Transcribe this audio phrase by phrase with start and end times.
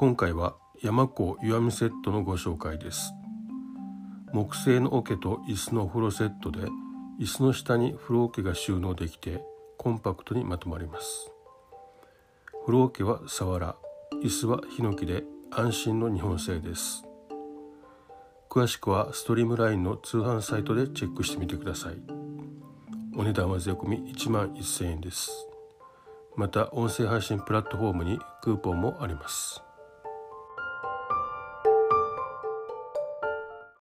[0.00, 3.14] 今回は山子湯みセットのご紹介です。
[4.32, 6.68] 木製の桶と椅子のお風呂セットで
[7.20, 9.42] 椅子の下に風呂桶が収納できて
[9.76, 11.32] コンパクトにまとまります。
[12.64, 13.74] 風呂桶はさわら
[14.22, 17.02] 椅子はヒノキで安心の日本製です。
[18.48, 21.96] 詳しくはストリームラインの通販サイトでチェックしてみてください。
[23.16, 25.32] お値段は税込1万1000円です。
[26.36, 29.60] また音声配信プラットフォームにクーポンもあります。